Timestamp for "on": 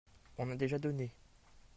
0.39-0.49